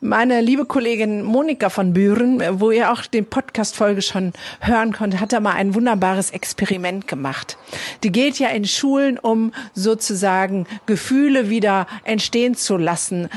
Meine 0.00 0.40
liebe 0.40 0.64
Kollegin 0.64 1.22
Monika 1.22 1.70
von 1.70 1.92
Büren, 1.92 2.42
wo 2.60 2.70
ihr 2.70 2.92
auch 2.92 3.06
den 3.06 3.26
Podcast-Folge 3.26 4.02
schon 4.02 4.32
hören 4.60 4.92
konntet, 4.92 5.20
hat 5.20 5.32
da 5.32 5.40
mal 5.40 5.54
ein 5.54 5.74
wunderbares 5.74 6.30
Experiment 6.30 7.08
gemacht. 7.08 7.58
Die 8.02 8.12
geht 8.12 8.38
ja 8.38 8.48
in 8.48 8.64
Schulen, 8.64 9.18
um 9.18 9.52
sozusagen 9.74 10.66
Gefühle 10.86 11.50
wieder 11.50 11.86
entstehen 12.04 12.54
zu 12.54 12.76
lassen. 12.76 13.28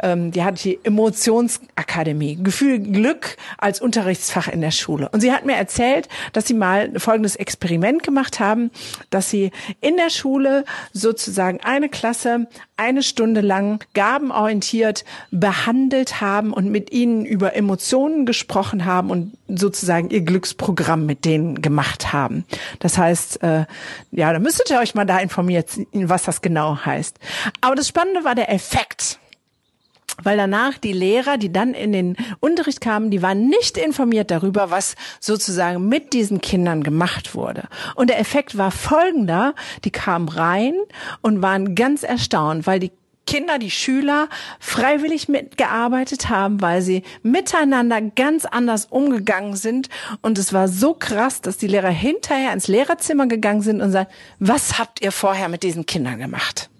Ähm, 0.00 0.30
die 0.32 0.42
hat 0.44 0.62
die 0.64 0.78
Emotionsakademie, 0.82 2.36
Gefühl 2.42 2.78
Glück 2.78 3.36
als 3.58 3.80
Unterrichtsfach 3.80 4.48
in 4.48 4.60
der 4.60 4.70
Schule. 4.70 5.08
Und 5.10 5.20
sie 5.20 5.32
hat 5.32 5.46
mir 5.46 5.56
erzählt, 5.56 6.08
dass 6.32 6.46
sie 6.46 6.54
mal 6.54 6.98
folgendes 6.98 7.36
Experiment 7.36 8.02
gemacht 8.02 8.40
haben, 8.40 8.70
dass 9.10 9.30
sie 9.30 9.50
in 9.80 9.96
der 9.96 10.10
Schule 10.10 10.64
sozusagen 10.92 11.60
eine 11.60 11.88
Klasse 11.88 12.48
eine 12.80 13.02
Stunde 13.02 13.42
lang 13.42 13.84
gabenorientiert 13.92 15.04
behandelt 15.30 16.20
haben 16.20 16.52
und 16.52 16.70
mit 16.70 16.92
ihnen 16.92 17.24
über 17.24 17.54
Emotionen 17.54 18.26
gesprochen 18.26 18.84
haben 18.84 19.10
und 19.10 19.32
sozusagen 19.48 20.10
ihr 20.10 20.22
Glücksprogramm 20.22 21.06
mit 21.06 21.24
denen 21.24 21.62
gemacht 21.62 22.12
haben. 22.12 22.44
Das 22.80 22.98
heißt, 22.98 23.42
äh, 23.42 23.66
ja, 24.10 24.32
da 24.32 24.38
müsstet 24.38 24.70
ihr 24.70 24.78
euch 24.78 24.94
mal 24.94 25.06
da 25.06 25.18
informieren, 25.18 25.64
was 25.92 26.24
das 26.24 26.42
genau 26.42 26.84
heißt. 26.84 27.18
Aber 27.60 27.76
das 27.76 27.88
Spannende 27.88 28.24
war 28.24 28.34
der 28.34 28.52
Effekt 28.52 29.18
weil 30.22 30.36
danach 30.36 30.78
die 30.78 30.92
Lehrer, 30.92 31.38
die 31.38 31.52
dann 31.52 31.74
in 31.74 31.92
den 31.92 32.16
Unterricht 32.40 32.80
kamen, 32.80 33.10
die 33.10 33.22
waren 33.22 33.48
nicht 33.48 33.78
informiert 33.78 34.30
darüber, 34.30 34.70
was 34.70 34.94
sozusagen 35.18 35.88
mit 35.88 36.12
diesen 36.12 36.40
Kindern 36.40 36.82
gemacht 36.82 37.34
wurde. 37.34 37.68
Und 37.94 38.10
der 38.10 38.18
Effekt 38.18 38.58
war 38.58 38.70
folgender, 38.70 39.54
die 39.84 39.90
kamen 39.90 40.28
rein 40.28 40.74
und 41.22 41.42
waren 41.42 41.74
ganz 41.74 42.02
erstaunt, 42.02 42.66
weil 42.66 42.80
die 42.80 42.92
Kinder, 43.30 43.60
die 43.60 43.70
Schüler 43.70 44.28
freiwillig 44.58 45.28
mitgearbeitet 45.28 46.30
haben, 46.30 46.60
weil 46.60 46.82
sie 46.82 47.04
miteinander 47.22 48.00
ganz 48.00 48.44
anders 48.44 48.86
umgegangen 48.86 49.54
sind. 49.54 49.88
Und 50.20 50.36
es 50.36 50.52
war 50.52 50.66
so 50.66 50.94
krass, 50.94 51.40
dass 51.40 51.56
die 51.56 51.68
Lehrer 51.68 51.90
hinterher 51.90 52.52
ins 52.52 52.66
Lehrerzimmer 52.66 53.28
gegangen 53.28 53.62
sind 53.62 53.82
und 53.82 53.92
sagen, 53.92 54.10
was 54.40 54.80
habt 54.80 55.00
ihr 55.00 55.12
vorher 55.12 55.48
mit 55.48 55.62
diesen 55.62 55.86
Kindern 55.86 56.18
gemacht? 56.18 56.70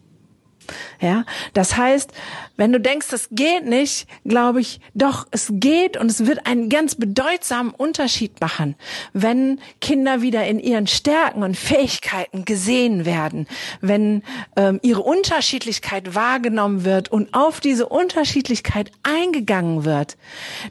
Ja, 1.00 1.24
das 1.54 1.78
heißt, 1.78 2.12
wenn 2.58 2.72
du 2.72 2.80
denkst, 2.80 3.08
das 3.08 3.28
geht 3.30 3.64
nicht, 3.64 4.06
glaube 4.26 4.60
ich, 4.60 4.80
doch, 4.92 5.26
es 5.30 5.48
geht 5.50 5.96
und 5.96 6.10
es 6.10 6.26
wird 6.26 6.46
einen 6.46 6.68
ganz 6.68 6.94
bedeutsamen 6.94 7.72
Unterschied 7.72 8.38
machen, 8.42 8.74
wenn 9.14 9.60
Kinder 9.80 10.20
wieder 10.20 10.46
in 10.46 10.60
ihren 10.60 10.86
Stärken 10.86 11.42
und 11.42 11.56
Fähigkeiten 11.56 12.44
gesehen 12.44 13.06
werden, 13.06 13.46
wenn 13.80 14.22
ähm, 14.56 14.78
ihre 14.82 15.00
Unterschiedlichkeit 15.00 16.14
wahrgenommen 16.14 16.84
wird 16.84 17.10
und 17.10 17.32
auf 17.32 17.60
diese 17.60 17.88
Unterschiedlichkeit 17.88 18.92
eingegangen 19.02 19.86
wird, 19.86 20.18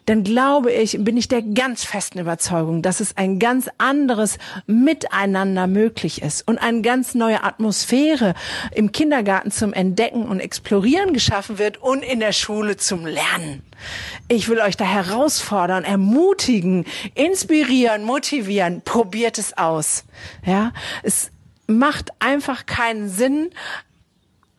dann 0.06 0.24
glaube 0.24 0.72
ich, 0.72 1.04
bin 1.04 1.18
ich 1.18 1.28
der 1.28 1.42
ganz 1.42 1.84
festen 1.84 2.20
Überzeugung, 2.20 2.84
dass 2.84 3.00
es 3.00 3.18
ein 3.18 3.40
ganz 3.40 3.68
anderes 3.80 4.38
Miteinander 4.68 5.66
möglich 5.66 6.22
ist 6.22 6.48
und 6.48 6.60
eine 6.60 6.84
ganz 6.84 7.16
neue 7.16 7.44
Atmosphäre 7.44 8.36
im 8.76 8.92
Kindergarten 8.92 9.50
zum 9.50 9.74
Entdecken 9.74 10.19
und 10.26 10.40
Explorieren 10.40 11.14
geschaffen 11.14 11.58
wird 11.58 11.78
und 11.78 12.04
in 12.04 12.20
der 12.20 12.34
Schule 12.34 12.78
zum 12.78 13.06
Lernen. 13.06 13.64
Ich 14.28 14.50
will 14.50 14.60
euch 14.60 14.78
da 14.78 14.86
herausfordern, 14.86 15.84
ermutigen, 15.84 16.86
inspirieren, 17.16 18.04
motivieren. 18.04 18.82
Probiert 18.82 19.38
es 19.38 19.58
aus. 19.58 20.06
Ja, 20.46 20.74
es 21.04 21.32
macht 21.68 22.10
einfach 22.20 22.66
keinen 22.66 23.10
Sinn, 23.10 23.52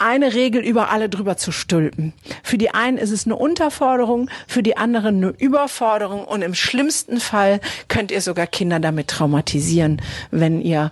eine 0.01 0.33
Regel 0.33 0.63
über 0.63 0.91
alle 0.91 1.11
drüber 1.11 1.37
zu 1.37 1.53
stülpen. 1.53 2.15
Für 2.43 2.57
die 2.57 2.71
einen 2.71 2.97
ist 2.97 3.11
es 3.11 3.27
eine 3.27 3.37
Unterforderung, 3.37 4.31
für 4.49 4.63
die 4.63 4.79
anderen 4.79 5.17
eine 5.17 5.29
Überforderung 5.29 6.25
und 6.25 6.41
im 6.41 6.55
schlimmsten 6.55 7.21
Fall 7.21 7.61
könnt 7.89 8.11
ihr 8.11 8.23
sogar 8.23 8.47
Kinder 8.47 8.81
damit 8.81 9.09
traumatisieren, 9.09 10.01
wenn 10.31 10.63
ihr 10.63 10.91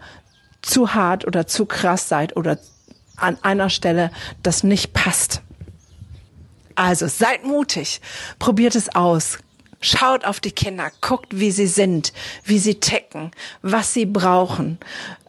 zu 0.60 0.94
hart 0.94 1.26
oder 1.26 1.46
zu 1.46 1.64
krass 1.64 2.08
seid 2.08 2.36
oder 2.36 2.58
an 3.18 3.38
einer 3.42 3.70
Stelle 3.70 4.10
das 4.42 4.64
nicht 4.64 4.92
passt. 4.92 5.42
Also 6.74 7.08
seid 7.08 7.44
mutig, 7.44 8.00
probiert 8.38 8.74
es 8.74 8.94
aus. 8.94 9.38
Schaut 9.80 10.24
auf 10.24 10.40
die 10.40 10.52
Kinder, 10.52 10.90
guckt, 11.00 11.38
wie 11.38 11.50
sie 11.50 11.66
sind, 11.66 12.12
wie 12.44 12.58
sie 12.58 12.76
ticken, 12.76 13.30
was 13.62 13.94
sie 13.94 14.06
brauchen 14.06 14.78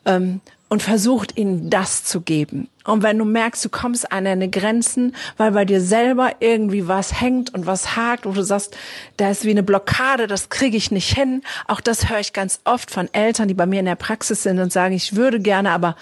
ähm, 0.05 0.41
und 0.69 0.81
versucht 0.81 1.38
ihnen 1.38 1.69
das 1.69 2.03
zu 2.03 2.22
geben. 2.22 2.69
Und 2.86 3.03
wenn 3.03 3.17
du 3.17 3.25
merkst, 3.25 3.63
du 3.65 3.69
kommst 3.69 4.12
an 4.12 4.25
deine 4.25 4.50
Grenzen, 4.50 5.15
weil 5.38 5.51
bei 5.51 5.65
dir 5.65 5.81
selber 5.81 6.36
irgendwie 6.39 6.88
was 6.88 7.19
hängt 7.19 7.53
und 7.53 7.65
was 7.65 7.95
hakt, 7.95 8.25
wo 8.25 8.31
du 8.31 8.41
sagst, 8.41 8.75
da 9.17 9.29
ist 9.29 9.43
wie 9.43 9.51
eine 9.51 9.63
Blockade, 9.63 10.27
das 10.27 10.50
kriege 10.50 10.77
ich 10.77 10.89
nicht 10.89 11.13
hin. 11.13 11.41
Auch 11.67 11.81
das 11.81 12.09
höre 12.09 12.19
ich 12.19 12.33
ganz 12.33 12.62
oft 12.63 12.89
von 12.89 13.13
Eltern, 13.13 13.48
die 13.48 13.53
bei 13.53 13.65
mir 13.65 13.79
in 13.79 13.86
der 13.86 13.95
Praxis 13.95 14.43
sind 14.43 14.59
und 14.59 14.71
sagen, 14.71 14.95
ich 14.95 15.15
würde 15.15 15.39
gerne, 15.39 15.71
aber 15.71 15.95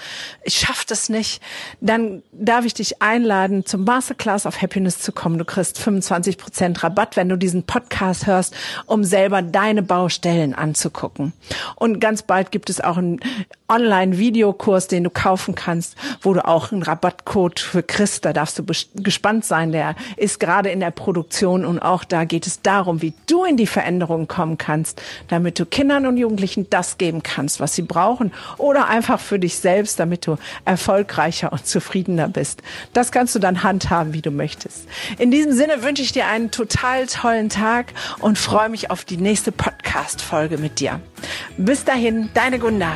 ich 0.44 0.56
schaffe 0.56 0.86
das 0.88 1.10
nicht. 1.10 1.42
Dann 1.82 2.22
darf 2.32 2.64
ich 2.64 2.74
dich 2.74 3.02
einladen, 3.02 3.66
zum 3.66 3.84
Masterclass 3.84 4.46
of 4.46 4.62
Happiness 4.62 5.00
zu 5.00 5.12
kommen. 5.12 5.38
Du 5.38 5.46
kriegst 5.46 5.80
25 5.80 6.38
Prozent 6.38 6.84
Rabatt, 6.84 7.18
wenn 7.18 7.30
du 7.30 7.38
diesen 7.38 7.64
Podcast 7.64 8.28
hörst, 8.28 8.56
um 8.86 9.04
selber 9.04 9.42
deine 9.42 9.82
Baustellen 9.82 10.54
anzugucken. 10.54 11.34
Und 11.76 12.00
ganz 12.00 12.22
bald 12.22 12.52
gibt 12.52 12.70
es 12.70 12.82
auch 12.82 12.98
einen 12.98 13.20
Online-Videokurs, 13.70 14.88
den 14.88 15.04
du 15.04 15.10
kaufen 15.10 15.56
kannst, 15.56 15.96
wo 16.22 16.34
du 16.34 16.46
auch 16.68 16.72
einen 16.72 16.84
Rabattcode 16.84 17.60
für 17.60 17.84
Chris, 17.84 18.22
da 18.22 18.34
darfst 18.34 18.60
du 18.60 18.66
gespannt 18.96 19.46
sein, 19.46 19.72
der 19.72 19.96
ist 20.16 20.40
gerade 20.40 20.70
in 20.70 20.80
der 20.80 20.92
Produktion 20.92 21.66
und 21.66 21.80
auch 21.80 22.04
da 22.04 22.26
geht 22.26 22.48
es 22.48 22.62
darum, 22.62 23.02
wie 23.02 23.14
du 23.28 23.46
in 23.46 23.58
die 23.58 23.68
Veränderung 23.68 24.28
kommen 24.28 24.58
kannst, 24.58 25.02
damit 25.28 25.60
du 25.60 25.66
Kindern 25.66 26.06
und 26.06 26.18
Jugendlichen 26.18 26.70
das 26.70 26.98
geben 26.98 27.24
kannst, 27.24 27.60
was 27.60 27.76
sie 27.76 27.82
brauchen 27.82 28.34
oder 28.58 28.88
einfach 28.88 29.20
für 29.20 29.40
dich 29.40 29.58
selbst, 29.58 30.00
damit 30.00 30.28
du 30.28 30.38
erfolgreicher 30.66 31.52
und 31.52 31.66
zufriedener 31.66 32.28
bist. 32.28 32.62
Das 32.94 33.12
kannst 33.12 33.36
du 33.36 33.40
dann 33.40 33.64
handhaben, 33.64 34.14
wie 34.14 34.22
du 34.22 34.32
möchtest. 34.32 34.88
In 35.18 35.32
diesem 35.32 35.54
Sinne 35.54 35.84
wünsche 35.84 36.04
ich 36.04 36.12
dir 36.12 36.28
einen 36.28 36.52
total 36.52 37.08
tollen 37.08 37.50
Tag 37.50 37.94
und 38.20 38.38
freue 38.38 38.70
mich 38.70 38.92
auf 38.92 39.06
die 39.06 39.18
nächste 39.18 39.52
Podcast-Folge 39.52 40.58
mit 40.58 40.80
dir. 40.80 41.00
Bis 41.58 41.86
dahin, 41.86 42.30
deine 42.34 42.60
Gunda. 42.60 42.96